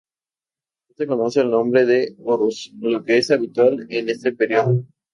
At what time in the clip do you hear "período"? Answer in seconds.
4.33-4.83